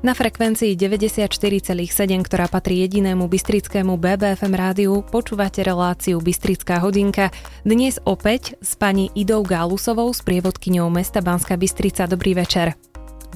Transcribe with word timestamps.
Na 0.00 0.16
frekvencii 0.16 0.80
94,7, 0.80 1.76
ktorá 2.24 2.48
patrí 2.48 2.80
jedinému 2.88 3.28
bystrickému 3.28 4.00
BBFM 4.00 4.54
rádiu, 4.56 5.04
počúvate 5.04 5.60
reláciu 5.60 6.24
Bystrická 6.24 6.80
hodinka. 6.80 7.28
Dnes 7.68 8.00
opäť 8.08 8.56
s 8.64 8.80
pani 8.80 9.12
Idou 9.12 9.44
Gálusovou, 9.44 10.08
s 10.16 10.24
prievodkyňou 10.24 10.88
mesta 10.88 11.20
Banská 11.20 11.60
Bystrica. 11.60 12.08
Dobrý 12.08 12.32
večer. 12.32 12.80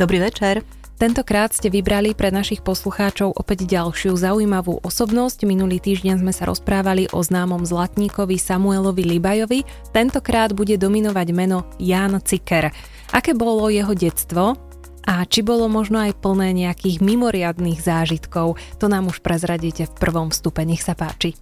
Dobrý 0.01 0.25
večer. 0.25 0.65
Tentokrát 0.97 1.53
ste 1.53 1.69
vybrali 1.69 2.17
pre 2.17 2.33
našich 2.33 2.65
poslucháčov 2.65 3.37
opäť 3.37 3.69
ďalšiu 3.69 4.17
zaujímavú 4.17 4.81
osobnosť. 4.81 5.45
Minulý 5.45 5.85
týždeň 5.85 6.25
sme 6.25 6.33
sa 6.33 6.49
rozprávali 6.49 7.13
o 7.13 7.21
známom 7.21 7.61
zlatníkovi 7.61 8.41
Samuelovi 8.41 9.05
Libajovi. 9.05 9.69
Tentokrát 9.93 10.57
bude 10.57 10.81
dominovať 10.81 11.29
meno 11.37 11.69
Jan 11.77 12.25
Ciker. 12.25 12.73
Aké 13.13 13.37
bolo 13.37 13.69
jeho 13.69 13.93
detstvo? 13.93 14.64
A 15.05 15.29
či 15.29 15.45
bolo 15.45 15.69
možno 15.69 16.01
aj 16.01 16.17
plné 16.21 16.57
nejakých 16.57 17.05
mimoriadných 17.05 17.81
zážitkov, 17.81 18.57
to 18.81 18.87
nám 18.89 19.13
už 19.13 19.21
prezradíte 19.21 19.85
v 19.85 19.97
prvom 20.01 20.33
vstupe, 20.33 20.65
nech 20.65 20.81
sa 20.81 20.97
páči. 20.97 21.37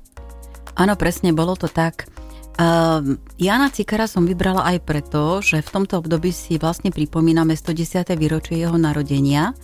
Áno, 0.74 0.98
presne, 0.98 1.30
bolo 1.30 1.54
to 1.54 1.70
tak. 1.70 2.10
Uh, 2.52 3.16
Jana 3.40 3.72
Cikara 3.72 4.04
som 4.04 4.28
vybrala 4.28 4.66
aj 4.76 4.78
preto, 4.84 5.40
že 5.40 5.64
v 5.64 5.72
tomto 5.72 6.04
období 6.04 6.34
si 6.34 6.60
vlastne 6.60 6.92
pripomíname 6.92 7.56
110. 7.56 8.12
výročie 8.18 8.60
jeho 8.60 8.76
narodenia 8.76 9.56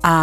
a 0.00 0.14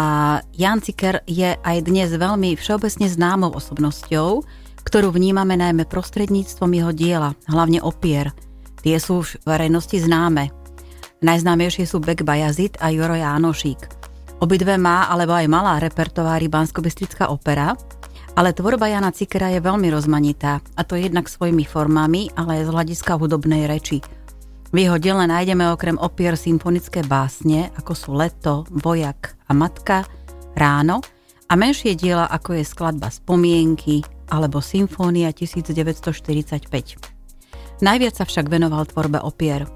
Jan 0.58 0.82
Ciker 0.82 1.22
je 1.22 1.54
aj 1.54 1.76
dnes 1.86 2.10
veľmi 2.10 2.58
všeobecne 2.58 3.06
známou 3.06 3.54
osobnosťou, 3.54 4.42
ktorú 4.82 5.08
vnímame 5.14 5.54
najmä 5.54 5.86
prostredníctvom 5.86 6.70
jeho 6.74 6.90
diela, 6.90 7.30
hlavne 7.46 7.78
opier. 7.78 8.34
Tie 8.82 8.98
sú 8.98 9.22
v 9.22 9.38
verejnosti 9.46 9.94
známe. 10.02 10.50
Najznámejšie 11.18 11.82
sú 11.82 11.98
Bek 11.98 12.22
Bajazit 12.22 12.78
a 12.78 12.94
Joro 12.94 13.18
Jánošík. 13.18 13.90
Obidve 14.38 14.78
má 14.78 15.10
alebo 15.10 15.34
aj 15.34 15.50
malá 15.50 15.82
repertoári 15.82 16.46
bansko 16.46 16.78
opera, 17.26 17.74
ale 18.38 18.54
tvorba 18.54 18.86
Jana 18.86 19.10
Cikera 19.10 19.50
je 19.50 19.58
veľmi 19.58 19.90
rozmanitá, 19.90 20.62
a 20.78 20.86
to 20.86 20.94
jednak 20.94 21.26
svojimi 21.26 21.66
formami, 21.66 22.30
ale 22.38 22.62
aj 22.62 22.70
z 22.70 22.70
hľadiska 22.70 23.18
hudobnej 23.18 23.66
reči. 23.66 23.98
V 24.70 24.76
jeho 24.78 24.94
diele 24.94 25.26
nájdeme 25.26 25.66
okrem 25.74 25.98
opier 25.98 26.38
symfonické 26.38 27.02
básne, 27.02 27.74
ako 27.74 27.92
sú 27.98 28.14
Leto, 28.14 28.62
Vojak 28.70 29.34
a 29.50 29.58
Matka, 29.58 30.06
Ráno 30.54 31.02
a 31.50 31.58
menšie 31.58 31.98
diela, 31.98 32.30
ako 32.30 32.62
je 32.62 32.64
skladba 32.68 33.10
Spomienky 33.10 34.06
alebo 34.30 34.62
Symfónia 34.62 35.34
1945. 35.34 36.62
Najviac 37.82 38.14
sa 38.14 38.22
však 38.22 38.46
venoval 38.46 38.86
tvorbe 38.86 39.18
opier. 39.18 39.66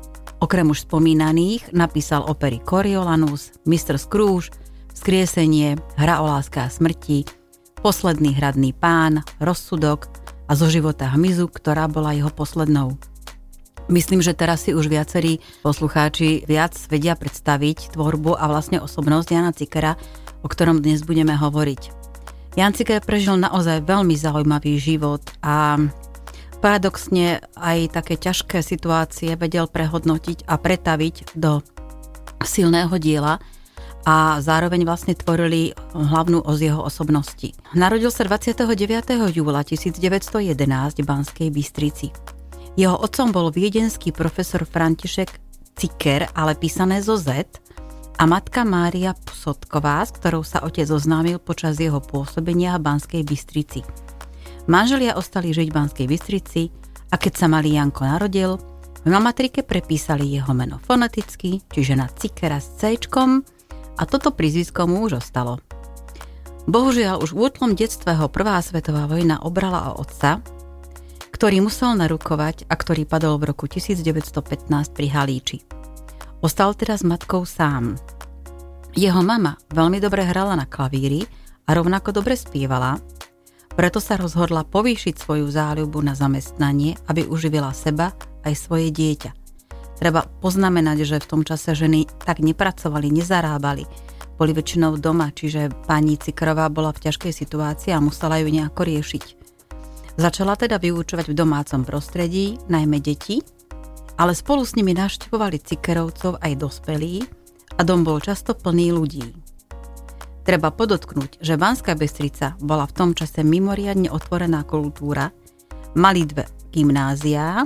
Okrem 0.43 0.75
už 0.75 0.91
spomínaných 0.91 1.71
napísal 1.71 2.27
opery 2.27 2.59
Coriolanus, 2.59 3.55
Mr. 3.63 3.95
Scrooge, 3.95 4.51
Skriesenie, 4.91 5.79
Hra 5.95 6.19
o 6.19 6.27
láska 6.27 6.67
a 6.67 6.73
smrti, 6.73 7.23
Posledný 7.79 8.35
hradný 8.35 8.75
pán, 8.75 9.23
Rozsudok 9.39 10.11
a 10.51 10.59
zo 10.59 10.67
života 10.67 11.15
hmyzu, 11.15 11.47
ktorá 11.47 11.87
bola 11.87 12.11
jeho 12.11 12.35
poslednou. 12.35 12.99
Myslím, 13.87 14.19
že 14.19 14.35
teraz 14.35 14.67
si 14.67 14.75
už 14.75 14.91
viacerí 14.91 15.39
poslucháči 15.63 16.43
viac 16.51 16.75
vedia 16.91 17.15
predstaviť 17.15 17.95
tvorbu 17.95 18.35
a 18.35 18.51
vlastne 18.51 18.83
osobnosť 18.83 19.29
Jana 19.31 19.55
Cikera, 19.55 19.95
o 20.43 20.51
ktorom 20.51 20.83
dnes 20.83 21.07
budeme 21.07 21.39
hovoriť. 21.39 22.03
Jan 22.59 22.75
Ciker 22.75 22.99
prežil 23.01 23.39
naozaj 23.39 23.87
veľmi 23.87 24.19
zaujímavý 24.19 24.75
život 24.77 25.23
a 25.39 25.79
paradoxne 26.63 27.43
aj 27.59 27.99
také 27.99 28.15
ťažké 28.15 28.63
situácie 28.63 29.35
vedel 29.35 29.67
prehodnotiť 29.67 30.47
a 30.47 30.55
pretaviť 30.55 31.35
do 31.35 31.59
silného 32.47 32.95
diela 33.03 33.43
a 34.07 34.39
zároveň 34.43 34.87
vlastne 34.87 35.15
tvorili 35.15 35.75
hlavnú 35.95 36.43
os 36.43 36.59
jeho 36.63 36.79
osobnosti. 36.83 37.55
Narodil 37.75 38.11
sa 38.15 38.27
29. 38.27 38.67
júla 39.35 39.67
1911 39.67 41.03
v 41.03 41.07
Banskej 41.07 41.49
Bystrici. 41.51 42.09
Jeho 42.79 42.99
otcom 42.99 43.35
bol 43.35 43.51
viedenský 43.51 44.15
profesor 44.15 44.63
František 44.63 45.31
Ciker, 45.79 46.31
ale 46.35 46.59
písané 46.59 47.03
zo 47.03 47.19
Z, 47.19 47.47
a 48.23 48.29
matka 48.29 48.63
Mária 48.63 49.19
Psotková, 49.19 50.05
s 50.07 50.15
ktorou 50.15 50.47
sa 50.47 50.63
otec 50.63 50.87
oznámil 50.87 51.43
počas 51.43 51.81
jeho 51.81 51.99
pôsobenia 51.99 52.79
v 52.79 52.85
Banskej 52.87 53.23
Bystrici. 53.27 53.81
Manželia 54.71 55.19
ostali 55.19 55.51
žiť 55.51 55.69
v 55.71 55.77
Banskej 55.77 56.07
Bystrici 56.07 56.71
a 57.11 57.19
keď 57.19 57.33
sa 57.35 57.47
malý 57.51 57.75
Janko 57.75 58.07
narodil, 58.07 58.59
v 59.03 59.11
matrike 59.11 59.67
prepísali 59.67 60.39
jeho 60.39 60.55
meno 60.55 60.79
foneticky, 60.79 61.59
čiže 61.67 61.99
na 61.99 62.07
Cikera 62.07 62.63
s 62.63 62.79
C 62.79 62.95
a 62.95 64.03
toto 64.07 64.31
prízvisko 64.31 64.87
mu 64.87 65.03
už 65.11 65.19
ostalo. 65.19 65.59
Bohužiaľ 66.71 67.19
už 67.19 67.35
v 67.35 67.51
útlom 67.51 67.75
detstve 67.75 68.15
ho 68.15 68.31
prvá 68.31 68.63
svetová 68.63 69.11
vojna 69.11 69.43
obrala 69.43 69.91
o 69.91 70.07
otca, 70.07 70.39
ktorý 71.35 71.67
musel 71.67 71.99
narukovať 71.99 72.71
a 72.71 72.75
ktorý 72.79 73.03
padol 73.03 73.43
v 73.43 73.51
roku 73.51 73.67
1915 73.67 74.71
pri 74.95 75.07
Halíči. 75.11 75.59
Ostal 76.39 76.79
teraz 76.79 77.03
matkou 77.03 77.43
sám. 77.43 77.99
Jeho 78.95 79.27
mama 79.27 79.59
veľmi 79.75 79.99
dobre 79.99 80.23
hrala 80.23 80.55
na 80.55 80.71
klavíri 80.71 81.27
a 81.67 81.75
rovnako 81.75 82.23
dobre 82.23 82.39
spievala, 82.39 83.03
preto 83.73 83.99
sa 84.01 84.21
rozhodla 84.21 84.69
povýšiť 84.69 85.15
svoju 85.17 85.49
záľubu 85.49 86.01
na 86.05 86.13
zamestnanie, 86.13 86.97
aby 87.09 87.25
uživila 87.25 87.73
seba 87.73 88.13
aj 88.45 88.55
svoje 88.57 88.93
dieťa. 88.93 89.31
Treba 90.03 90.27
poznamenať, 90.27 90.99
že 91.07 91.23
v 91.23 91.29
tom 91.31 91.43
čase 91.47 91.79
ženy 91.79 92.11
tak 92.27 92.43
nepracovali, 92.43 93.09
nezarábali. 93.15 93.87
Boli 94.35 94.51
väčšinou 94.51 94.99
doma, 94.99 95.31
čiže 95.31 95.71
pani 95.87 96.19
Cikrová 96.19 96.67
bola 96.67 96.91
v 96.91 97.07
ťažkej 97.07 97.33
situácii 97.33 97.95
a 97.95 98.03
musela 98.03 98.43
ju 98.43 98.51
nejako 98.51 98.83
riešiť. 98.83 99.25
Začala 100.19 100.59
teda 100.59 100.77
vyučovať 100.77 101.31
v 101.31 101.39
domácom 101.39 101.87
prostredí, 101.87 102.59
najmä 102.69 103.01
deti, 103.01 103.41
ale 104.19 104.37
spolu 104.37 104.67
s 104.67 104.77
nimi 104.77 104.93
navštevovali 104.93 105.63
Cikerovcov 105.63 106.43
aj 106.43 106.53
dospelí 106.61 107.25
a 107.79 107.81
dom 107.87 108.05
bol 108.05 108.21
často 108.21 108.53
plný 108.53 108.93
ľudí. 108.93 109.42
Treba 110.43 110.75
podotknúť, 110.75 111.39
že 111.39 111.55
Banská 111.55 111.95
Bystrica 111.95 112.59
bola 112.59 112.83
v 112.91 112.95
tom 112.99 113.11
čase 113.15 113.47
mimoriadne 113.47 114.11
otvorená 114.11 114.67
kultúra, 114.67 115.31
mali 115.95 116.27
dve 116.27 116.51
gymnáziá, 116.75 117.63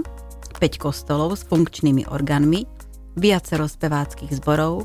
5 0.61 0.61
kostolov 0.77 1.41
s 1.41 1.49
funkčnými 1.49 2.05
orgánmi, 2.09 2.69
viacero 3.17 3.65
speváckých 3.65 4.37
zborov, 4.37 4.85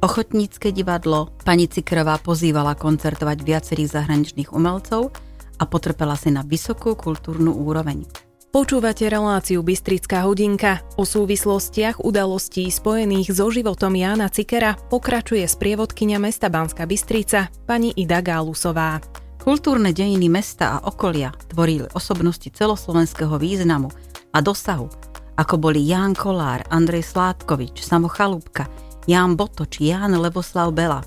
ochotnícke 0.00 0.72
divadlo, 0.72 1.28
pani 1.44 1.68
Cikrová 1.68 2.16
pozývala 2.20 2.72
koncertovať 2.72 3.38
viacerých 3.44 3.92
zahraničných 4.00 4.52
umelcov 4.56 5.12
a 5.60 5.64
potrpela 5.68 6.16
si 6.16 6.32
na 6.32 6.40
vysokú 6.40 6.96
kultúrnu 6.96 7.52
úroveň. 7.52 8.25
Počúvate 8.56 9.04
reláciu 9.12 9.60
Bystrická 9.60 10.24
hodinka. 10.24 10.80
O 10.96 11.04
súvislostiach 11.04 12.00
udalostí 12.00 12.64
spojených 12.72 13.36
so 13.36 13.52
životom 13.52 13.92
Jána 13.92 14.32
Cikera 14.32 14.80
pokračuje 14.88 15.44
sprievodkynia 15.44 16.16
mesta 16.16 16.48
Banska 16.48 16.88
Bystrica, 16.88 17.52
pani 17.68 17.92
Ida 17.92 18.24
Gálusová. 18.24 19.04
Kultúrne 19.44 19.92
dejiny 19.92 20.32
mesta 20.32 20.80
a 20.80 20.88
okolia 20.88 21.36
tvorili 21.52 21.84
osobnosti 21.92 22.48
celoslovenského 22.48 23.36
významu 23.36 23.92
a 24.32 24.40
dosahu, 24.40 24.88
ako 25.36 25.54
boli 25.60 25.84
Ján 25.84 26.16
Kolár, 26.16 26.64
Andrej 26.72 27.12
Sládkovič, 27.12 27.84
Samo 27.84 28.08
Chalúbka, 28.08 28.72
Ján 29.04 29.36
Botoč, 29.36 29.84
Ján 29.84 30.16
Leboslav 30.16 30.72
Bela. 30.72 31.04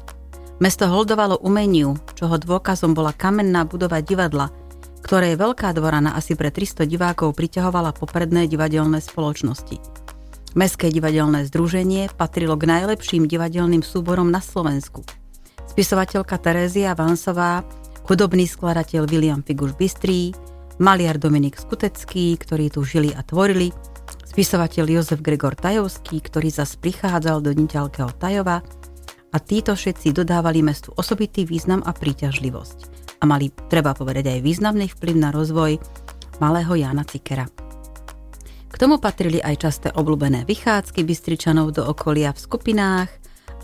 Mesto 0.62 0.86
holdovalo 0.86 1.42
umeniu, 1.42 1.98
čoho 2.14 2.38
dôkazom 2.38 2.94
bola 2.94 3.10
kamenná 3.10 3.66
budova 3.66 4.06
divadla– 4.06 4.54
ktorej 5.10 5.42
veľká 5.42 5.74
dvora 5.74 6.06
na 6.06 6.14
asi 6.14 6.38
pre 6.38 6.54
300 6.54 6.86
divákov 6.86 7.34
priťahovala 7.34 7.98
popredné 7.98 8.46
divadelné 8.46 9.02
spoločnosti. 9.02 9.82
Mestské 10.54 10.94
divadelné 10.94 11.50
združenie 11.50 12.14
patrilo 12.14 12.54
k 12.54 12.70
najlepším 12.70 13.26
divadelným 13.26 13.82
súborom 13.82 14.30
na 14.30 14.38
Slovensku. 14.38 15.02
Spisovateľka 15.66 16.38
Terézia 16.38 16.94
Vansová, 16.94 17.66
hudobný 18.06 18.46
skladateľ 18.46 19.10
William 19.10 19.42
Figuš 19.42 19.74
Bystrý, 19.82 20.30
maliar 20.78 21.18
Dominik 21.18 21.58
Skutecký, 21.58 22.38
ktorí 22.38 22.70
tu 22.70 22.86
žili 22.86 23.10
a 23.10 23.26
tvorili, 23.26 23.74
spisovateľ 24.30 24.86
Jozef 24.94 25.26
Gregor 25.26 25.58
Tajovský, 25.58 26.22
ktorý 26.22 26.54
zas 26.54 26.78
prichádzal 26.78 27.42
do 27.42 27.50
Niťalkého 27.50 28.14
Tajova 28.14 28.62
a 29.34 29.38
títo 29.42 29.74
všetci 29.74 30.14
dodávali 30.14 30.62
mestu 30.62 30.94
osobitý 30.94 31.50
význam 31.50 31.82
a 31.82 31.98
príťažlivosť 31.98 32.99
a 33.20 33.24
mali, 33.28 33.52
treba 33.68 33.92
povedať, 33.92 34.32
aj 34.32 34.40
významný 34.40 34.88
vplyv 34.96 35.16
na 35.20 35.30
rozvoj 35.36 35.76
malého 36.40 36.74
Jana 36.80 37.04
Cikera. 37.04 37.46
K 38.70 38.76
tomu 38.80 38.98
patrili 39.02 39.44
aj 39.44 39.56
časté 39.60 39.88
obľúbené 39.92 40.48
vychádzky 40.48 41.04
Bystričanov 41.04 41.76
do 41.76 41.84
okolia 41.84 42.32
v 42.32 42.40
skupinách 42.40 43.12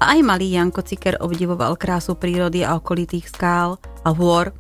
a 0.04 0.12
aj 0.12 0.20
malý 0.28 0.52
Janko 0.52 0.84
Ciker 0.84 1.24
obdivoval 1.24 1.80
krásu 1.80 2.20
prírody 2.20 2.68
a 2.68 2.76
okolitých 2.76 3.32
skál 3.32 3.80
a 4.04 4.12
hôr 4.12 4.52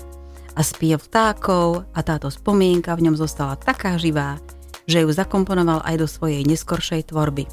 a 0.56 0.62
spiev 0.64 1.04
vtákov 1.04 1.84
a 1.92 2.00
táto 2.00 2.32
spomienka 2.32 2.96
v 2.96 3.12
ňom 3.12 3.20
zostala 3.20 3.60
taká 3.60 4.00
živá, 4.00 4.40
že 4.88 5.04
ju 5.04 5.12
zakomponoval 5.12 5.84
aj 5.84 5.96
do 6.00 6.08
svojej 6.08 6.48
neskoršej 6.48 7.12
tvorby. 7.12 7.44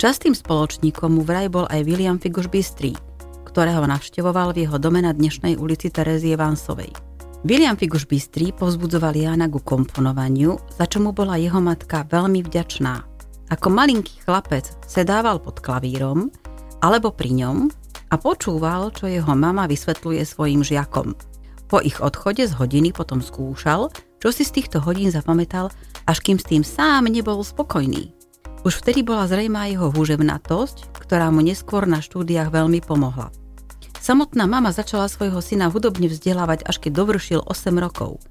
Častým 0.00 0.32
spoločníkom 0.32 1.20
mu 1.20 1.22
vraj 1.24 1.52
bol 1.52 1.68
aj 1.68 1.84
William 1.84 2.16
Figuš 2.16 2.48
Bystrý, 2.48 2.96
ktorého 3.56 3.88
navštevoval 3.88 4.52
v 4.52 4.68
jeho 4.68 4.76
dome 4.76 5.00
na 5.00 5.16
dnešnej 5.16 5.56
ulici 5.56 5.88
Terezie 5.88 6.36
Vansovej. 6.36 6.92
William 7.40 7.72
Figuš 7.72 8.04
Bystrý 8.04 8.52
povzbudzoval 8.52 9.16
Jána 9.16 9.48
ku 9.48 9.64
komponovaniu, 9.64 10.60
za 10.76 10.84
čo 10.84 11.00
mu 11.00 11.16
bola 11.16 11.40
jeho 11.40 11.56
matka 11.64 12.04
veľmi 12.04 12.44
vďačná. 12.44 13.00
Ako 13.48 13.72
malinký 13.72 14.20
chlapec 14.28 14.68
sedával 14.84 15.40
pod 15.40 15.64
klavírom 15.64 16.28
alebo 16.84 17.08
pri 17.08 17.32
ňom 17.32 17.72
a 18.12 18.20
počúval, 18.20 18.92
čo 18.92 19.08
jeho 19.08 19.32
mama 19.32 19.64
vysvetľuje 19.64 20.20
svojim 20.28 20.60
žiakom. 20.60 21.16
Po 21.72 21.80
ich 21.80 21.96
odchode 22.04 22.44
z 22.44 22.52
hodiny 22.52 22.92
potom 22.92 23.24
skúšal, 23.24 23.88
čo 24.20 24.36
si 24.36 24.44
z 24.44 24.52
týchto 24.52 24.84
hodín 24.84 25.08
zapamätal, 25.08 25.72
až 26.04 26.20
kým 26.20 26.36
s 26.36 26.44
tým 26.44 26.60
sám 26.60 27.08
nebol 27.08 27.40
spokojný. 27.40 28.12
Už 28.68 28.84
vtedy 28.84 29.00
bola 29.00 29.24
zrejmá 29.24 29.72
jeho 29.72 29.88
húževnatosť, 29.88 31.00
ktorá 31.08 31.32
mu 31.32 31.40
neskôr 31.40 31.88
na 31.88 32.04
štúdiách 32.04 32.52
veľmi 32.52 32.84
pomohla. 32.84 33.45
Samotná 34.00 34.46
mama 34.46 34.70
začala 34.70 35.10
svojho 35.10 35.38
syna 35.42 35.68
hudobne 35.68 36.06
vzdelávať, 36.06 36.64
až 36.64 36.76
keď 36.78 36.92
dovršil 36.94 37.40
8 37.42 37.76
rokov. 37.78 38.22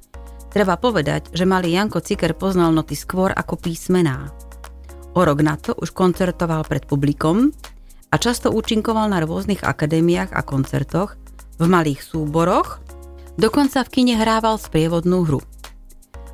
Treba 0.55 0.79
povedať, 0.79 1.35
že 1.35 1.43
malý 1.43 1.75
Janko 1.75 1.99
Ciker 1.99 2.31
poznal 2.31 2.71
noty 2.71 2.95
skôr 2.95 3.35
ako 3.35 3.59
písmená. 3.59 4.31
O 5.11 5.21
rok 5.23 5.43
na 5.43 5.59
to 5.59 5.75
už 5.75 5.91
koncertoval 5.91 6.63
pred 6.63 6.87
publikom 6.87 7.51
a 8.11 8.15
často 8.15 8.51
účinkoval 8.51 9.11
na 9.11 9.19
rôznych 9.23 9.63
akadémiách 9.63 10.31
a 10.31 10.41
koncertoch, 10.47 11.19
v 11.59 11.65
malých 11.67 12.03
súboroch, 12.03 12.83
dokonca 13.39 13.83
v 13.83 13.91
kine 13.91 14.15
hrával 14.19 14.59
sprievodnú 14.59 15.23
hru. 15.27 15.41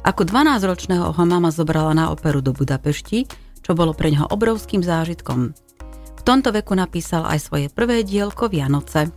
Ako 0.02 0.26
12-ročného 0.26 1.14
ho 1.14 1.24
mama 1.30 1.54
zobrala 1.54 1.94
na 1.94 2.10
operu 2.10 2.42
do 2.42 2.58
Budapešti, 2.58 3.30
čo 3.62 3.78
bolo 3.78 3.94
pre 3.94 4.10
ňoho 4.10 4.34
obrovským 4.34 4.82
zážitkom. 4.82 5.54
V 6.22 6.30
tomto 6.30 6.54
veku 6.54 6.78
napísal 6.78 7.26
aj 7.26 7.50
svoje 7.50 7.68
prvé 7.74 8.06
dielko 8.06 8.46
Vianoce. 8.46 9.10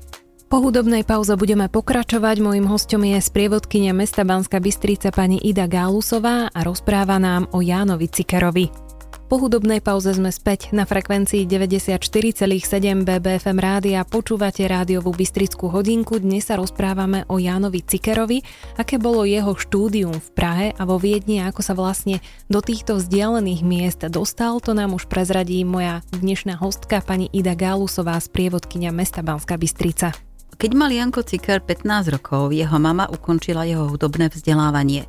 Po 0.48 0.64
hudobnej 0.64 1.04
pauze 1.04 1.36
budeme 1.36 1.68
pokračovať. 1.68 2.40
Mojím 2.40 2.64
hostom 2.64 3.04
je 3.04 3.20
sprievodkynia 3.20 3.92
mesta 3.92 4.24
Banska 4.24 4.56
Bystrica 4.56 5.12
pani 5.12 5.36
Ida 5.36 5.68
Gálusová 5.68 6.48
a 6.48 6.60
rozpráva 6.64 7.20
nám 7.20 7.52
o 7.52 7.60
Jánovi 7.60 8.08
Cikerovi. 8.08 8.83
Po 9.24 9.40
hudobnej 9.40 9.80
pauze 9.80 10.12
sme 10.12 10.28
späť 10.28 10.68
na 10.76 10.84
frekvencii 10.84 11.48
94,7 11.48 13.08
BBFM 13.08 13.56
rádia. 13.56 14.04
Počúvate 14.04 14.68
rádiovú 14.68 15.16
Bystrickú 15.16 15.72
hodinku. 15.72 16.20
Dnes 16.20 16.52
sa 16.52 16.60
rozprávame 16.60 17.24
o 17.32 17.40
Jánovi 17.40 17.80
Cikerovi, 17.80 18.44
aké 18.76 19.00
bolo 19.00 19.24
jeho 19.24 19.56
štúdium 19.56 20.12
v 20.12 20.28
Prahe 20.36 20.66
a 20.76 20.84
vo 20.84 21.00
Viedni, 21.00 21.40
ako 21.40 21.64
sa 21.64 21.72
vlastne 21.72 22.20
do 22.52 22.60
týchto 22.60 23.00
vzdialených 23.00 23.64
miest 23.64 24.04
dostal. 24.12 24.60
To 24.60 24.76
nám 24.76 24.92
už 24.92 25.08
prezradí 25.08 25.64
moja 25.64 26.04
dnešná 26.12 26.60
hostka 26.60 27.00
pani 27.00 27.32
Ida 27.32 27.56
Gálusová 27.56 28.20
z 28.20 28.28
prievodkynia 28.28 28.92
mesta 28.92 29.24
Banská 29.24 29.56
Bystrica. 29.56 30.12
Keď 30.60 30.70
mal 30.76 30.92
Janko 30.92 31.24
Ciker 31.24 31.64
15 31.64 32.12
rokov, 32.12 32.52
jeho 32.52 32.76
mama 32.76 33.08
ukončila 33.08 33.64
jeho 33.64 33.88
hudobné 33.88 34.28
vzdelávanie. 34.28 35.08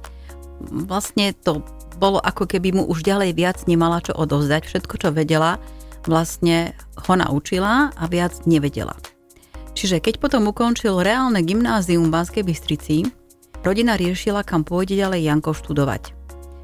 Vlastne 0.71 1.35
to 1.35 1.67
bolo 1.97 2.19
ako 2.19 2.45
keby 2.45 2.75
mu 2.75 2.83
už 2.88 3.01
ďalej 3.03 3.31
viac 3.36 3.57
nemala 3.65 4.03
čo 4.03 4.13
odovzdať. 4.15 4.68
Všetko, 4.68 4.95
čo 5.00 5.09
vedela, 5.15 5.57
vlastne 6.06 6.77
ho 7.07 7.13
naučila 7.18 7.92
a 7.95 8.03
viac 8.06 8.45
nevedela. 8.45 8.95
Čiže 9.75 10.00
keď 10.00 10.24
potom 10.24 10.47
ukončil 10.47 11.03
reálne 11.03 11.44
gymnázium 11.44 12.07
v 12.07 12.13
Banskej 12.15 12.44
Bystrici, 12.47 13.03
rodina 13.59 14.00
riešila, 14.00 14.47
kam 14.47 14.63
pôjde 14.63 14.95
ďalej 14.95 15.27
Janko 15.27 15.51
študovať. 15.51 16.15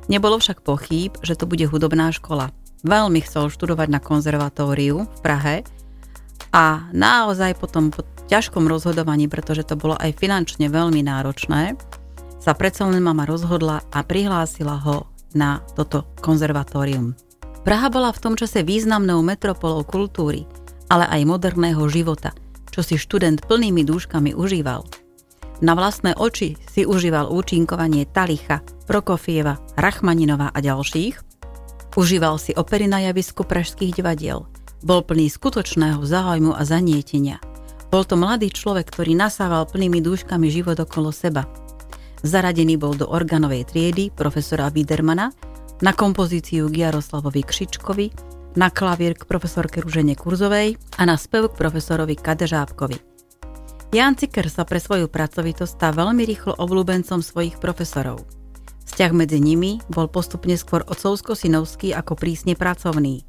Nebolo 0.07 0.39
však 0.39 0.63
pochýb, 0.63 1.19
že 1.19 1.35
to 1.35 1.43
bude 1.43 1.67
hudobná 1.67 2.15
škola. 2.15 2.55
Veľmi 2.87 3.19
chcel 3.21 3.51
študovať 3.51 3.87
na 3.91 3.99
konzervatóriu 3.99 5.05
v 5.05 5.19
Prahe 5.21 5.55
a 6.55 6.87
naozaj 6.95 7.59
potom 7.59 7.91
po 7.91 8.07
ťažkom 8.31 8.65
rozhodovaní, 8.65 9.27
pretože 9.27 9.67
to 9.67 9.75
bolo 9.75 9.99
aj 9.99 10.15
finančne 10.15 10.71
veľmi 10.71 11.03
náročné, 11.03 11.75
sa 12.41 12.57
predsa 12.57 12.89
len 12.89 13.03
mama 13.03 13.27
rozhodla 13.27 13.85
a 13.91 13.99
prihlásila 14.01 14.79
ho 14.81 15.10
na 15.37 15.63
toto 15.75 16.07
konzervatórium. 16.19 17.15
Praha 17.61 17.93
bola 17.93 18.09
v 18.09 18.21
tom 18.21 18.33
čase 18.33 18.65
významnou 18.65 19.21
metropolou 19.21 19.85
kultúry, 19.85 20.49
ale 20.89 21.05
aj 21.05 21.29
moderného 21.29 21.85
života, 21.87 22.33
čo 22.73 22.81
si 22.81 22.97
študent 22.97 23.45
plnými 23.45 23.85
dúškami 23.85 24.33
užíval. 24.33 24.81
Na 25.61 25.77
vlastné 25.77 26.17
oči 26.17 26.57
si 26.73 26.89
užíval 26.89 27.29
účinkovanie 27.29 28.09
Talicha, 28.09 28.65
Prokofieva, 28.89 29.61
Rachmaninova 29.77 30.49
a 30.49 30.57
ďalších. 30.57 31.21
Užíval 31.93 32.41
si 32.41 32.57
opery 32.57 32.89
na 32.89 33.05
javisku 33.05 33.45
pražských 33.45 34.01
divadiel. 34.01 34.49
Bol 34.81 35.05
plný 35.05 35.29
skutočného 35.29 36.01
záujmu 36.01 36.57
a 36.57 36.65
zanietenia. 36.65 37.37
Bol 37.93 38.09
to 38.09 38.17
mladý 38.17 38.49
človek, 38.49 38.89
ktorý 38.89 39.13
nasával 39.13 39.69
plnými 39.69 40.01
dúškami 40.01 40.49
život 40.49 40.81
okolo 40.81 41.13
seba– 41.13 41.45
Zaradený 42.21 42.77
bol 42.77 42.93
do 42.93 43.09
organovej 43.09 43.65
triedy 43.65 44.13
profesora 44.13 44.69
Widermana, 44.69 45.33
na 45.81 45.91
kompozíciu 45.97 46.69
k 46.69 46.85
Jaroslavovi 46.85 47.41
Kšičkovi, 47.41 48.07
na 48.53 48.69
klavír 48.69 49.17
k 49.17 49.25
profesorke 49.25 49.81
Ružene 49.81 50.13
Kurzovej 50.13 50.77
a 50.77 51.01
na 51.09 51.17
spev 51.17 51.49
k 51.49 51.57
profesorovi 51.57 52.13
Kadežábkovi. 52.13 52.97
Jan 53.91 54.15
Ciker 54.15 54.47
sa 54.47 54.63
pre 54.63 54.79
svoju 54.79 55.11
pracovitosť 55.11 55.71
stal 55.75 55.91
veľmi 55.97 56.23
rýchlo 56.23 56.55
obľúbencom 56.55 57.19
svojich 57.19 57.59
profesorov. 57.59 58.23
Vzťah 58.87 59.11
medzi 59.11 59.41
nimi 59.41 59.83
bol 59.91 60.07
postupne 60.07 60.55
skôr 60.55 60.85
otcovsko-synovský 60.87 61.91
ako 61.97 62.15
prísne 62.15 62.55
pracovný. 62.55 63.25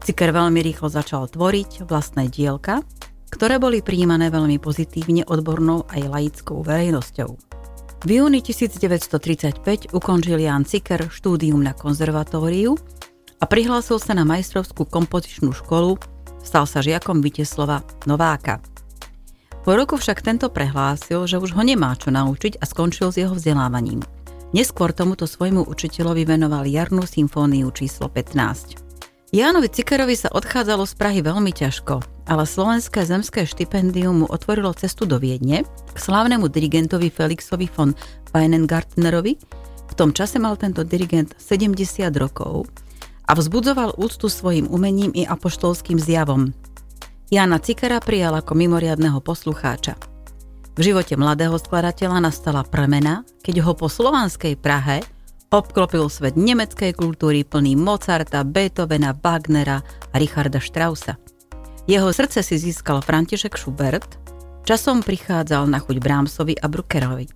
Ciker 0.00 0.32
veľmi 0.32 0.64
rýchlo 0.64 0.88
začal 0.88 1.28
tvoriť 1.28 1.84
vlastné 1.84 2.32
dielka, 2.32 2.80
ktoré 3.28 3.60
boli 3.60 3.84
príjmané 3.84 4.32
veľmi 4.32 4.56
pozitívne 4.56 5.28
odbornou 5.28 5.84
aj 5.92 6.00
laickou 6.08 6.64
verejnosťou. 6.64 7.36
V 8.00 8.16
júni 8.16 8.40
1935 8.40 9.92
ukončil 9.92 10.40
Jan 10.40 10.64
Ciker 10.64 11.12
štúdium 11.12 11.60
na 11.60 11.76
konzervatóriu 11.76 12.72
a 13.36 13.44
prihlásil 13.44 14.00
sa 14.00 14.16
na 14.16 14.24
majstrovskú 14.24 14.88
kompozičnú 14.88 15.52
školu, 15.52 16.00
stal 16.40 16.64
sa 16.64 16.80
žiakom 16.80 17.20
Viteslova 17.20 17.84
Nováka. 18.08 18.64
Po 19.68 19.76
roku 19.76 20.00
však 20.00 20.24
tento 20.24 20.48
prehlásil, 20.48 21.28
že 21.28 21.36
už 21.36 21.52
ho 21.52 21.60
nemá 21.60 21.92
čo 21.92 22.08
naučiť 22.08 22.56
a 22.56 22.64
skončil 22.64 23.12
s 23.12 23.20
jeho 23.20 23.36
vzdelávaním. 23.36 24.00
Neskôr 24.56 24.96
tomuto 24.96 25.28
svojmu 25.28 25.68
učiteľovi 25.68 26.24
venoval 26.24 26.64
jarnú 26.64 27.04
symfóniu 27.04 27.68
číslo 27.68 28.08
15. 28.08 28.89
Jánovi 29.30 29.70
Cikerovi 29.70 30.18
sa 30.18 30.26
odchádzalo 30.34 30.82
z 30.90 30.94
Prahy 30.98 31.22
veľmi 31.22 31.54
ťažko, 31.54 32.02
ale 32.26 32.42
Slovenské 32.42 33.06
zemské 33.06 33.46
štipendium 33.46 34.22
mu 34.22 34.26
otvorilo 34.26 34.74
cestu 34.74 35.06
do 35.06 35.22
Viedne 35.22 35.62
k 35.62 35.98
slávnemu 36.02 36.50
dirigentovi 36.50 37.14
Felixovi 37.14 37.70
von 37.70 37.94
Weinengartnerovi. 38.34 39.38
V 39.86 39.94
tom 39.94 40.10
čase 40.10 40.42
mal 40.42 40.58
tento 40.58 40.82
dirigent 40.82 41.38
70 41.38 41.78
rokov 42.18 42.66
a 43.22 43.38
vzbudzoval 43.38 44.02
úctu 44.02 44.26
svojim 44.26 44.66
umením 44.66 45.14
i 45.14 45.22
apoštolským 45.22 46.02
zjavom. 46.02 46.50
Jana 47.30 47.62
Cikera 47.62 48.02
prijal 48.02 48.34
ako 48.34 48.58
mimoriadného 48.58 49.22
poslucháča. 49.22 49.94
V 50.74 50.80
živote 50.82 51.14
mladého 51.14 51.54
skladateľa 51.54 52.18
nastala 52.18 52.66
premena, 52.66 53.22
keď 53.46 53.62
ho 53.62 53.78
po 53.78 53.86
slovanskej 53.86 54.58
Prahe 54.58 55.06
Obklopil 55.50 56.06
svet 56.06 56.38
nemeckej 56.38 56.94
kultúry 56.94 57.42
plný 57.42 57.74
Mozarta, 57.74 58.46
Beethovena, 58.46 59.10
Wagnera 59.10 59.82
a 59.82 60.14
Richarda 60.14 60.62
Straussa. 60.62 61.18
Jeho 61.90 62.06
srdce 62.14 62.46
si 62.46 62.54
získal 62.54 63.02
František 63.02 63.58
Schubert, 63.58 64.14
časom 64.62 65.02
prichádzal 65.02 65.66
na 65.66 65.82
chuť 65.82 65.98
Brahmsovi 65.98 66.54
a 66.54 66.70
Bruckerovi. 66.70 67.26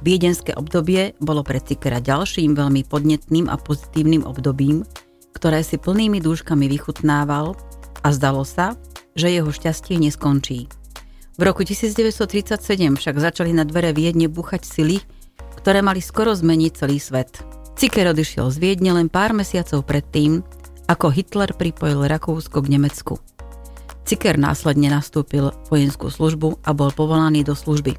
Viedenské 0.00 0.56
obdobie 0.56 1.12
bolo 1.20 1.44
pre 1.44 1.60
Cikera 1.60 2.00
ďalším 2.00 2.56
veľmi 2.56 2.88
podnetným 2.88 3.52
a 3.52 3.60
pozitívnym 3.60 4.24
obdobím, 4.24 4.80
ktoré 5.36 5.60
si 5.60 5.76
plnými 5.76 6.24
dúškami 6.24 6.64
vychutnával 6.64 7.60
a 8.00 8.08
zdalo 8.08 8.48
sa, 8.48 8.72
že 9.20 9.28
jeho 9.28 9.52
šťastie 9.52 10.00
neskončí. 10.00 10.64
V 11.36 11.42
roku 11.44 11.60
1937 11.60 12.56
však 12.96 13.14
začali 13.20 13.52
na 13.52 13.68
dvere 13.68 13.92
Viedne 13.92 14.32
búchať 14.32 14.64
sily, 14.64 15.04
ktoré 15.64 15.80
mali 15.80 16.04
skoro 16.04 16.36
zmeniť 16.36 16.72
celý 16.76 17.00
svet. 17.00 17.40
Ciker 17.80 18.12
odišiel 18.12 18.52
z 18.52 18.56
Viedne 18.60 19.00
len 19.00 19.08
pár 19.08 19.32
mesiacov 19.32 19.80
predtým, 19.88 20.44
ako 20.92 21.08
Hitler 21.08 21.56
pripojil 21.56 22.04
Rakúsko 22.04 22.60
k 22.60 22.76
Nemecku. 22.76 23.16
Ciker 24.04 24.36
následne 24.36 24.92
nastúpil 24.92 25.56
vojenskú 25.72 26.12
službu 26.12 26.60
a 26.68 26.76
bol 26.76 26.92
povolaný 26.92 27.48
do 27.48 27.56
služby. 27.56 27.96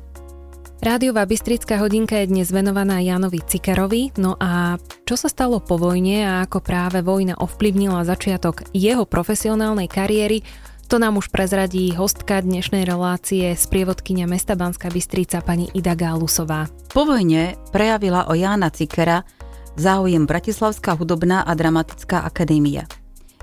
Rádiová 0.78 1.26
Bystrická 1.26 1.82
hodinka 1.82 2.22
je 2.22 2.30
dnes 2.30 2.46
venovaná 2.54 3.02
Janovi 3.02 3.42
Cikerovi, 3.42 4.14
no 4.22 4.38
a 4.38 4.78
čo 5.02 5.18
sa 5.18 5.26
stalo 5.26 5.58
po 5.58 5.82
vojne 5.82 6.22
a 6.22 6.34
ako 6.46 6.62
práve 6.62 7.02
vojna 7.02 7.34
ovplyvnila 7.42 8.06
začiatok 8.06 8.70
jeho 8.78 9.10
profesionálnej 9.10 9.90
kariéry, 9.90 10.46
to 10.86 11.02
nám 11.02 11.18
už 11.18 11.34
prezradí 11.34 11.90
hostka 11.98 12.38
dnešnej 12.46 12.86
relácie 12.86 13.58
z 13.58 13.64
prievodkynia 13.74 14.30
mesta 14.30 14.54
Banská 14.54 14.94
Bystrica 14.94 15.42
pani 15.42 15.66
Ida 15.74 15.98
Gálusová. 15.98 16.70
Po 16.94 17.10
vojne 17.10 17.58
prejavila 17.74 18.30
o 18.30 18.38
Jána 18.38 18.70
Cikera 18.70 19.26
záujem 19.74 20.30
Bratislavská 20.30 20.94
hudobná 20.94 21.42
a 21.42 21.52
dramatická 21.58 22.22
akadémia. 22.22 22.86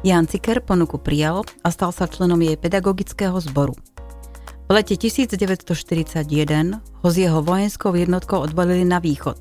Ján 0.06 0.30
Ciker 0.30 0.62
ponuku 0.62 1.02
prijal 1.02 1.42
a 1.66 1.68
stal 1.75 1.90
sa 1.90 2.06
členom 2.06 2.38
jej 2.38 2.54
pedagogického 2.54 3.34
zboru. 3.42 3.75
lete 4.70 4.94
1941 4.94 6.22
ho 6.78 7.08
z 7.11 7.16
jeho 7.26 7.42
vojenskou 7.42 7.90
jednotkou 7.99 8.38
odbalili 8.38 8.87
na 8.87 9.02
východ. 9.02 9.38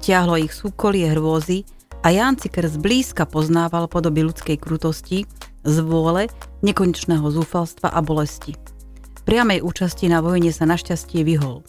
Vtiahlo 0.00 0.40
ich 0.40 0.56
súkolie 0.56 1.12
hrôzy 1.12 1.68
a 2.00 2.12
Jan 2.16 2.40
Ciker 2.40 2.64
zblízka 2.64 3.28
poznával 3.28 3.88
podoby 3.92 4.24
ľudskej 4.24 4.56
krutosti, 4.56 5.28
zvôle, 5.66 6.32
nekonečného 6.66 7.22
zúfalstva 7.30 7.94
a 7.94 8.02
bolesti. 8.02 8.58
Priamej 9.22 9.62
účasti 9.62 10.10
na 10.10 10.18
vojne 10.18 10.50
sa 10.50 10.66
našťastie 10.66 11.22
vyhol. 11.22 11.62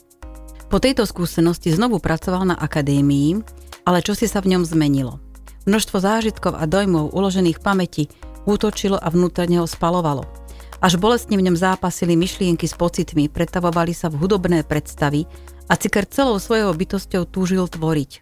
Po 0.68 0.82
tejto 0.82 1.06
skúsenosti 1.06 1.70
znovu 1.70 2.02
pracoval 2.02 2.50
na 2.50 2.56
akadémii, 2.58 3.40
ale 3.86 4.02
čo 4.02 4.18
si 4.18 4.26
sa 4.26 4.42
v 4.42 4.58
ňom 4.58 4.66
zmenilo. 4.66 5.22
Množstvo 5.70 5.98
zážitkov 6.02 6.58
a 6.58 6.66
dojmov 6.66 7.14
uložených 7.14 7.62
v 7.62 7.66
pamäti 7.66 8.04
útočilo 8.50 8.98
a 8.98 9.08
vnútorne 9.14 9.62
ho 9.62 9.68
spalovalo– 9.70 10.26
až 10.78 11.02
bolestne 11.02 11.42
v 11.42 11.50
ňom 11.50 11.58
zápasili 11.58 12.14
myšlienky 12.14 12.70
s 12.70 12.78
pocitmi, 12.78 13.34
pretavovali 13.34 13.98
sa 13.98 14.14
v 14.14 14.22
hudobné 14.22 14.62
predstavy 14.62 15.26
a 15.66 15.74
Ciker 15.74 16.06
celou 16.06 16.38
svojou 16.38 16.70
bytosťou 16.70 17.26
túžil 17.26 17.66
tvoriť. 17.66 18.22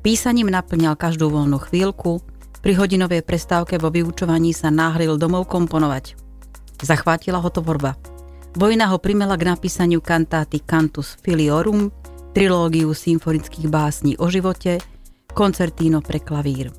Písaním 0.00 0.48
naplňal 0.48 0.96
každú 0.96 1.28
voľnú 1.28 1.60
chvíľku, 1.60 2.24
pri 2.64 2.72
hodinovej 2.80 3.20
prestávke 3.20 3.76
vo 3.76 3.92
vyučovaní 3.92 4.56
sa 4.56 4.72
náhlil 4.72 5.20
domov 5.20 5.52
komponovať. 5.52 6.16
Zachvátila 6.80 7.36
ho 7.36 7.52
tvorba. 7.52 7.92
Vojna 8.56 8.88
ho 8.88 8.96
primela 8.96 9.36
k 9.36 9.52
napísaniu 9.52 10.00
kantáty 10.00 10.64
Cantus 10.64 11.20
Filiorum, 11.20 11.92
trilógiu 12.32 12.96
symfonických 12.96 13.68
básní 13.68 14.16
o 14.16 14.32
živote, 14.32 14.80
koncertíno 15.36 16.00
pre 16.00 16.24
klavír. 16.24 16.72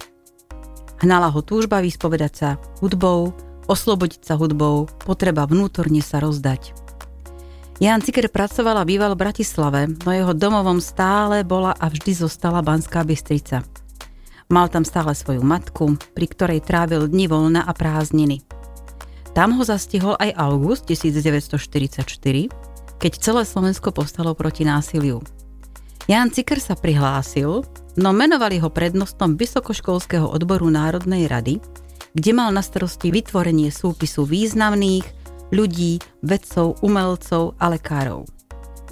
Hnala 1.05 1.29
ho 1.29 1.45
túžba 1.45 1.85
vyspovedať 1.85 2.33
sa 2.33 2.49
hudbou, 2.81 3.37
oslobodiť 3.69 4.25
sa 4.25 4.41
hudbou, 4.41 4.89
potreba 5.05 5.45
vnútorne 5.45 6.01
sa 6.01 6.17
rozdať. 6.17 6.73
Jan 7.77 8.01
Ciker 8.01 8.31
pracoval 8.33 8.81
a 8.81 8.87
býval 8.87 9.13
v 9.13 9.21
Bratislave, 9.21 9.85
no 9.85 10.09
jeho 10.09 10.33
domovom 10.33 10.81
stále 10.81 11.45
bola 11.45 11.77
a 11.77 11.85
vždy 11.91 12.25
zostala 12.25 12.65
Banská 12.65 13.05
Bystrica. 13.05 13.61
Mal 14.45 14.69
tam 14.69 14.85
stále 14.85 15.17
svoju 15.17 15.41
matku, 15.41 15.97
pri 16.13 16.25
ktorej 16.29 16.61
trávil 16.61 17.09
dni 17.09 17.25
voľna 17.25 17.65
a 17.65 17.73
prázdniny. 17.73 18.45
Tam 19.33 19.57
ho 19.57 19.63
zastihol 19.65 20.15
aj 20.21 20.37
august 20.37 20.85
1944, 20.87 22.05
keď 23.01 23.11
celé 23.19 23.41
Slovensko 23.43 23.89
povstalo 23.89 24.37
proti 24.37 24.63
násiliu. 24.63 25.19
Jan 26.05 26.29
Ciker 26.29 26.61
sa 26.61 26.77
prihlásil, 26.77 27.65
no 27.97 28.09
menovali 28.13 28.61
ho 28.61 28.69
prednostom 28.69 29.33
Vysokoškolského 29.33 30.29
odboru 30.29 30.69
Národnej 30.69 31.25
rady, 31.25 31.57
kde 32.13 32.31
mal 32.31 32.53
na 32.53 32.61
starosti 32.61 33.09
vytvorenie 33.09 33.73
súpisu 33.73 34.23
významných 34.23 35.03
ľudí, 35.49 35.99
vedcov, 36.21 36.79
umelcov 36.85 37.57
a 37.57 37.73
lekárov. 37.73 38.29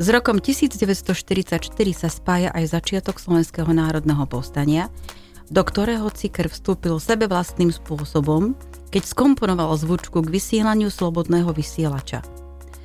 S 0.02 0.10
rokom 0.10 0.42
1944 0.42 1.54
sa 1.94 2.10
spája 2.10 2.50
aj 2.50 2.74
začiatok 2.74 3.22
Slovenského 3.22 3.70
národného 3.70 4.26
povstania, 4.26 4.90
do 5.50 5.62
ktorého 5.66 6.08
Ciker 6.14 6.48
vstúpil 6.48 7.00
sebe 7.02 7.28
vlastným 7.28 7.74
spôsobom, 7.74 8.54
keď 8.94 9.04
skomponoval 9.10 9.74
zvučku 9.76 10.22
k 10.22 10.32
vysielaniu 10.32 10.94
slobodného 10.94 11.50
vysielača. 11.50 12.22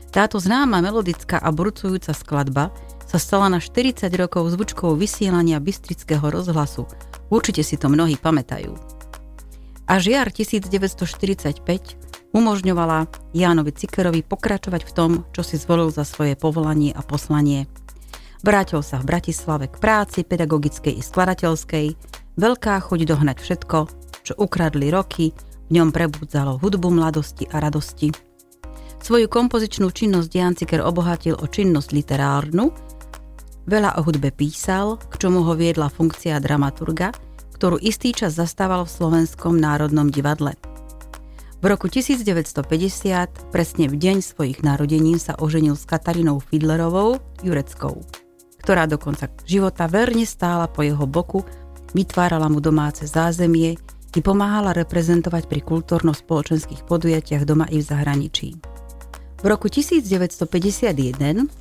Táto 0.09 0.41
známa 0.41 0.81
melodická 0.81 1.37
a 1.37 1.53
brucujúca 1.53 2.17
skladba 2.17 2.73
sa 3.05 3.21
stala 3.21 3.53
na 3.53 3.61
40 3.61 4.09
rokov 4.17 4.49
zvučkou 4.53 4.97
vysielania 4.97 5.61
Bystrického 5.61 6.25
rozhlasu. 6.25 6.89
Určite 7.29 7.61
si 7.61 7.77
to 7.77 7.93
mnohí 7.93 8.17
pamätajú. 8.17 8.73
Až 9.89 10.13
jar 10.13 10.29
1945 10.29 11.65
umožňovala 12.37 13.09
Jánovi 13.33 13.73
Cikerovi 13.73 14.21
pokračovať 14.21 14.83
v 14.85 14.93
tom, 14.93 15.11
čo 15.33 15.41
si 15.41 15.57
zvolil 15.57 15.89
za 15.89 16.05
svoje 16.05 16.37
povolanie 16.37 16.93
a 16.93 17.01
poslanie. 17.01 17.65
Vrátil 18.45 18.85
sa 18.85 19.01
v 19.01 19.09
Bratislave 19.09 19.67
k 19.67 19.81
práci 19.81 20.23
pedagogickej 20.23 21.01
i 21.01 21.03
skladateľskej, 21.03 21.87
veľká 22.39 22.79
chuť 22.79 23.01
dohnať 23.05 23.37
všetko, 23.43 23.79
čo 24.23 24.33
ukradli 24.39 24.89
roky, 24.95 25.35
v 25.69 25.71
ňom 25.75 25.91
prebudzalo 25.91 26.63
hudbu 26.63 26.89
mladosti 26.89 27.45
a 27.51 27.61
radosti. 27.61 28.15
Svoju 29.03 29.27
kompozičnú 29.27 29.91
činnosť 29.91 30.31
Jan 30.31 30.55
Ciker 30.55 30.81
obohatil 30.87 31.35
o 31.37 31.45
činnosť 31.51 31.91
literárnu, 31.93 32.71
veľa 33.69 33.99
o 33.99 34.07
hudbe 34.07 34.33
písal, 34.33 34.97
k 34.97 35.15
čomu 35.21 35.43
ho 35.43 35.53
viedla 35.59 35.91
funkcia 35.91 36.39
dramaturga– 36.39 37.11
ktorú 37.59 37.83
istý 37.83 38.15
čas 38.15 38.39
zastával 38.39 38.87
v 38.87 38.95
Slovenskom 38.95 39.59
národnom 39.59 40.07
divadle. 40.15 40.55
V 41.59 41.65
roku 41.67 41.91
1950, 41.91 43.51
presne 43.51 43.91
v 43.91 43.99
deň 43.99 44.23
svojich 44.23 44.63
narodenín, 44.63 45.19
sa 45.19 45.35
oženil 45.35 45.75
s 45.75 45.83
Katarínou 45.83 46.39
Fidlerovou 46.39 47.19
Jureckou, 47.43 47.99
ktorá 48.63 48.87
do 48.87 48.95
konca 48.95 49.27
života 49.43 49.91
verne 49.91 50.23
stála 50.23 50.71
po 50.71 50.87
jeho 50.87 51.03
boku, 51.03 51.43
vytvárala 51.93 52.49
mu 52.49 52.59
domáce 52.59 53.09
zázemie 53.09 53.77
i 54.17 54.21
pomáhala 54.25 54.73
reprezentovať 54.73 55.47
pri 55.47 55.61
kultúrno-spoločenských 55.63 56.89
podujatiach 56.89 57.45
doma 57.45 57.69
i 57.69 57.79
v 57.79 57.85
zahraničí. 57.85 58.49
V 59.39 59.47
roku 59.47 59.71
1951, 59.71 60.51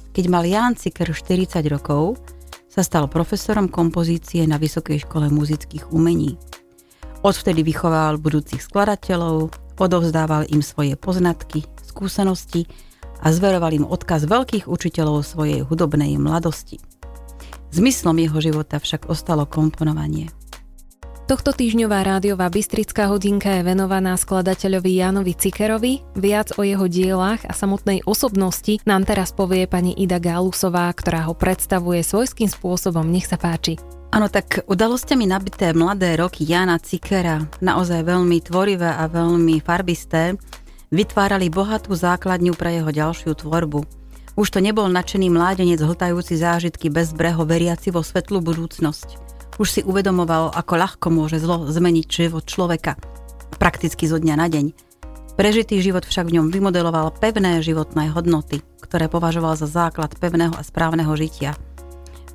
keď 0.10 0.26
mal 0.26 0.42
Ján 0.42 0.74
Ciker 0.74 1.14
40 1.14 1.62
rokov, 1.70 2.18
sa 2.66 2.82
stal 2.82 3.06
profesorom 3.06 3.70
kompozície 3.70 4.46
na 4.50 4.58
Vysokej 4.58 5.06
škole 5.06 5.30
muzických 5.30 5.94
umení. 5.94 6.42
Odvtedy 7.22 7.62
vychovával 7.62 8.18
budúcich 8.18 8.62
skladateľov, 8.62 9.54
odovzdával 9.78 10.50
im 10.50 10.66
svoje 10.66 10.98
poznatky, 10.98 11.66
skúsenosti 11.86 12.66
a 13.22 13.34
zveroval 13.34 13.74
im 13.74 13.86
odkaz 13.86 14.30
veľkých 14.30 14.70
učiteľov 14.70 15.26
svojej 15.26 15.66
hudobnej 15.66 16.18
mladosti. 16.22 16.78
Zmyslom 17.72 18.18
jeho 18.18 18.40
života 18.40 18.80
však 18.80 19.12
ostalo 19.12 19.44
komponovanie. 19.44 20.32
Tohto 21.28 21.52
týždňová 21.52 22.08
rádiová 22.08 22.48
Bystrická 22.48 23.12
hodinka 23.12 23.52
je 23.60 23.68
venovaná 23.68 24.16
skladateľovi 24.16 25.04
Jánovi 25.04 25.36
Cikerovi. 25.36 26.00
Viac 26.16 26.56
o 26.56 26.64
jeho 26.64 26.88
dielach 26.88 27.44
a 27.44 27.52
samotnej 27.52 28.00
osobnosti 28.08 28.80
nám 28.88 29.04
teraz 29.04 29.36
povie 29.36 29.68
pani 29.68 29.92
Ida 29.92 30.24
Gálusová, 30.24 30.88
ktorá 30.96 31.28
ho 31.28 31.36
predstavuje 31.36 32.00
svojským 32.00 32.48
spôsobom. 32.48 33.04
Nech 33.04 33.28
sa 33.28 33.36
páči. 33.36 33.76
Áno, 34.16 34.32
tak 34.32 34.64
udalosťami 34.72 35.28
nabité 35.28 35.76
mladé 35.76 36.16
roky 36.16 36.48
Jana 36.48 36.80
Cikera, 36.80 37.44
naozaj 37.60 38.08
veľmi 38.08 38.40
tvorivé 38.40 38.88
a 38.88 39.12
veľmi 39.12 39.60
farbisté, 39.60 40.40
vytvárali 40.96 41.52
bohatú 41.52 41.92
základňu 41.92 42.56
pre 42.56 42.80
jeho 42.80 42.88
ďalšiu 42.88 43.36
tvorbu. 43.36 43.84
Už 44.38 44.54
to 44.54 44.62
nebol 44.62 44.86
nadšený 44.86 45.34
mládenec 45.34 45.82
hltajúci 45.82 46.38
zážitky 46.38 46.94
bez 46.94 47.10
breho 47.10 47.42
veriaci 47.42 47.90
vo 47.90 48.06
svetlú 48.06 48.38
budúcnosť. 48.46 49.18
Už 49.58 49.66
si 49.66 49.82
uvedomoval, 49.82 50.54
ako 50.54 50.74
ľahko 50.78 51.08
môže 51.10 51.42
zlo 51.42 51.66
zmeniť 51.66 52.06
život 52.06 52.46
človeka, 52.46 53.02
prakticky 53.58 54.06
zo 54.06 54.22
dňa 54.22 54.36
na 54.38 54.46
deň. 54.46 54.66
Prežitý 55.34 55.82
život 55.82 56.06
však 56.06 56.30
v 56.30 56.38
ňom 56.38 56.54
vymodeloval 56.54 57.18
pevné 57.18 57.66
životné 57.66 58.14
hodnoty, 58.14 58.62
ktoré 58.78 59.10
považoval 59.10 59.58
za 59.58 59.66
základ 59.66 60.14
pevného 60.22 60.54
a 60.54 60.62
správneho 60.62 61.10
žitia. 61.18 61.58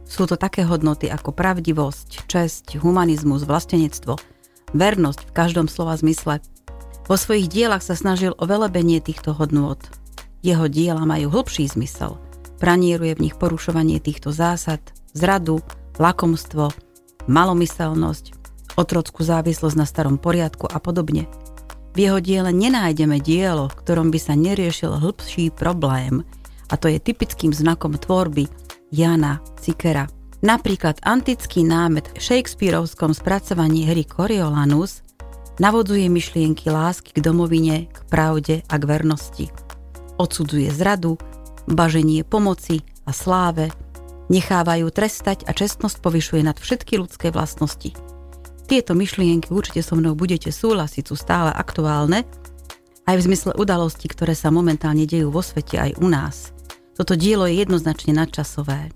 Sú 0.02 0.26
to 0.26 0.34
také 0.34 0.66
hodnoty 0.66 1.06
ako 1.06 1.30
pravdivosť, 1.30 2.26
česť, 2.26 2.82
humanizmus, 2.82 3.46
vlastenectvo, 3.46 4.18
vernosť 4.74 5.30
v 5.30 5.34
každom 5.38 5.70
slova 5.70 5.94
zmysle. 5.94 6.42
Vo 7.06 7.14
svojich 7.14 7.46
dielach 7.46 7.86
sa 7.86 7.94
snažil 7.94 8.34
o 8.34 8.44
velebenie 8.50 8.98
týchto 8.98 9.38
hodnôt. 9.38 9.78
Jeho 10.42 10.66
diela 10.66 11.06
majú 11.06 11.30
hlbší 11.30 11.70
zmysel. 11.70 12.18
Pranieruje 12.58 13.14
v 13.14 13.30
nich 13.30 13.34
porušovanie 13.38 14.02
týchto 14.02 14.34
zásad, 14.34 14.82
zradu, 15.14 15.62
lakomstvo, 16.02 16.74
malomyselnosť, 17.30 18.34
otrockú 18.74 19.22
závislosť 19.22 19.76
na 19.78 19.86
starom 19.86 20.18
poriadku 20.18 20.66
a 20.66 20.82
podobne. 20.82 21.30
V 21.94 22.08
jeho 22.08 22.18
diele 22.18 22.50
nenájdeme 22.50 23.22
dielo, 23.22 23.70
v 23.70 23.78
ktorom 23.86 24.08
by 24.10 24.18
sa 24.18 24.34
neriešil 24.34 24.98
hĺbší 24.98 25.54
problém, 25.54 26.26
a 26.72 26.74
to 26.74 26.88
je 26.88 26.98
typickým 26.98 27.52
znakom 27.52 27.94
tvorby 28.00 28.48
Jana 28.88 29.44
Cikera. 29.60 30.08
Napríklad 30.42 30.98
antický 31.06 31.62
námet 31.62 32.10
v 32.10 32.18
Shakespeareovskom 32.18 33.14
spracovaní 33.14 33.86
hry 33.86 34.02
Coriolanus 34.08 35.06
navodzuje 35.60 36.08
myšlienky 36.08 36.72
lásky 36.72 37.14
k 37.14 37.22
domovine, 37.22 37.92
k 37.92 37.98
pravde 38.08 38.64
a 38.66 38.74
k 38.80 38.84
vernosti. 38.88 39.46
Odsudzuje 40.22 40.70
zradu, 40.70 41.18
baženie 41.66 42.22
pomoci 42.22 42.86
a 43.02 43.10
sláve, 43.10 43.74
nechávajú 44.30 44.86
trestať 44.94 45.42
a 45.44 45.50
čestnosť 45.50 45.98
povyšuje 45.98 46.46
nad 46.46 46.54
všetky 46.54 46.94
ľudské 46.94 47.34
vlastnosti. 47.34 47.90
Tieto 48.70 48.94
myšlienky 48.94 49.50
určite 49.50 49.82
so 49.82 49.98
mnou 49.98 50.14
budete 50.14 50.54
súhlasiť, 50.54 51.10
sú 51.10 51.18
stále 51.18 51.50
aktuálne, 51.50 52.22
aj 53.02 53.18
v 53.18 53.26
zmysle 53.26 53.58
udalostí, 53.58 54.06
ktoré 54.06 54.38
sa 54.38 54.54
momentálne 54.54 55.10
dejú 55.10 55.34
vo 55.34 55.42
svete 55.42 55.82
aj 55.82 55.98
u 55.98 56.06
nás. 56.06 56.54
Toto 56.94 57.18
dielo 57.18 57.50
je 57.50 57.58
jednoznačne 57.58 58.14
nadčasové. 58.14 58.94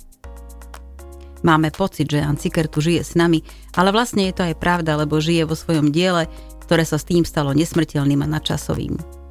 Máme 1.42 1.74
pocit, 1.74 2.06
že 2.06 2.22
Jan 2.22 2.38
Ciker 2.38 2.70
tu 2.70 2.78
žije 2.78 3.02
s 3.02 3.18
nami, 3.18 3.42
ale 3.74 3.90
vlastne 3.90 4.30
je 4.30 4.34
to 4.38 4.46
aj 4.46 4.62
pravda, 4.62 4.94
lebo 4.94 5.18
žije 5.18 5.42
vo 5.42 5.58
svojom 5.58 5.90
diele, 5.90 6.30
ktoré 6.62 6.86
sa 6.86 7.02
s 7.02 7.06
tým 7.06 7.26
stalo 7.26 7.50
nesmrteľným 7.50 8.22
a 8.22 8.30
nadčasovým. 8.30 9.25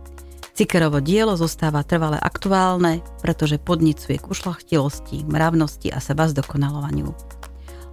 Cikerovo 0.55 1.03
dielo 1.03 1.35
zostáva 1.35 1.83
trvale 1.83 2.15
aktuálne, 2.15 3.03
pretože 3.19 3.59
podnicuje 3.59 4.15
k 4.15 4.25
ušlachtilosti, 4.31 5.27
mravnosti 5.27 5.91
a 5.91 5.99
seba 5.99 6.31
zdokonalovaniu. 6.31 7.11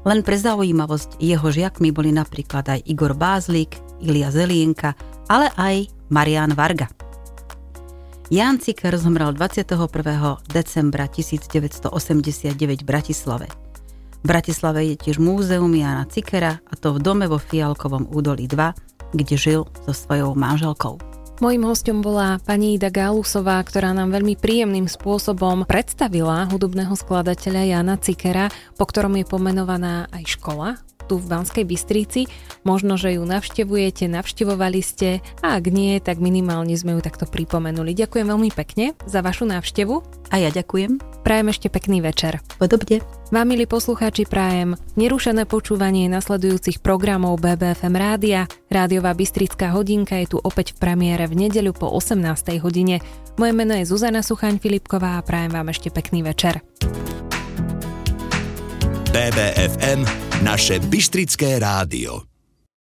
Len 0.06 0.22
pre 0.22 0.38
zaujímavosť 0.38 1.18
jeho 1.18 1.42
žiakmi 1.42 1.90
boli 1.90 2.14
napríklad 2.14 2.62
aj 2.70 2.86
Igor 2.86 3.18
Bázlik, 3.18 3.82
Ilia 3.98 4.30
Zelienka, 4.30 4.94
ale 5.26 5.50
aj 5.58 5.90
Marian 6.06 6.54
Varga. 6.54 6.86
Jan 8.30 8.62
Ciker 8.62 8.94
zomrel 8.94 9.34
21. 9.34 9.74
decembra 10.46 11.10
1989 11.10 12.54
v 12.54 12.86
Bratislave. 12.86 13.50
V 14.22 14.26
Bratislave 14.30 14.86
je 14.86 14.96
tiež 15.02 15.18
múzeum 15.18 15.74
Jana 15.74 16.06
Cikera 16.06 16.62
a 16.62 16.74
to 16.78 16.94
v 16.94 17.02
dome 17.02 17.26
vo 17.26 17.42
Fialkovom 17.42 18.06
údolí 18.06 18.46
2, 18.46 19.18
kde 19.18 19.34
žil 19.34 19.60
so 19.82 19.90
svojou 19.90 20.38
manželkou. 20.38 21.11
Mojím 21.42 21.66
hostom 21.66 22.06
bola 22.06 22.38
pani 22.46 22.78
Ida 22.78 22.86
Gálusová, 22.86 23.58
ktorá 23.66 23.90
nám 23.90 24.14
veľmi 24.14 24.38
príjemným 24.38 24.86
spôsobom 24.86 25.66
predstavila 25.66 26.46
hudobného 26.46 26.94
skladateľa 26.94 27.66
Jana 27.66 27.98
Cikera, 27.98 28.46
po 28.78 28.86
ktorom 28.86 29.18
je 29.18 29.26
pomenovaná 29.26 30.06
aj 30.14 30.38
škola 30.38 30.78
tu 31.12 31.20
v 31.20 31.28
Banskej 31.28 31.68
Bystrici. 31.68 32.24
Možno, 32.64 32.96
že 32.96 33.20
ju 33.20 33.28
navštevujete, 33.28 34.08
navštevovali 34.08 34.80
ste 34.80 35.20
a 35.44 35.60
ak 35.60 35.68
nie, 35.68 36.00
tak 36.00 36.24
minimálne 36.24 36.72
sme 36.72 36.96
ju 36.96 37.04
takto 37.04 37.28
pripomenuli. 37.28 37.92
Ďakujem 37.92 38.32
veľmi 38.32 38.48
pekne 38.56 38.96
za 39.04 39.20
vašu 39.20 39.44
návštevu. 39.44 40.00
A 40.32 40.40
ja 40.40 40.48
ďakujem. 40.48 40.96
Prajem 41.20 41.52
ešte 41.52 41.68
pekný 41.68 42.00
večer. 42.00 42.40
Podobne. 42.56 43.04
Vám, 43.28 43.44
milí 43.44 43.68
poslucháči, 43.68 44.24
prajem 44.24 44.80
nerušené 44.96 45.44
počúvanie 45.44 46.08
nasledujúcich 46.08 46.80
programov 46.80 47.36
BBFM 47.44 47.92
rádia. 47.92 48.48
Rádiová 48.72 49.12
Bystrická 49.12 49.76
hodinka 49.76 50.16
je 50.24 50.32
tu 50.32 50.38
opäť 50.40 50.72
v 50.72 50.88
premiére 50.88 51.28
v 51.28 51.44
nedeľu 51.44 51.76
po 51.76 51.92
18. 51.92 52.24
hodine. 52.64 53.04
Moje 53.36 53.52
meno 53.52 53.76
je 53.76 53.84
Zuzana 53.84 54.24
Suchaň 54.24 54.56
Filipková 54.56 55.20
a 55.20 55.24
prajem 55.24 55.52
vám 55.52 55.68
ešte 55.68 55.92
pekný 55.92 56.24
večer. 56.24 56.64
BBFM 59.12 60.04
naše 60.42 60.78
Bystrické 60.78 61.58
rádio. 61.58 62.31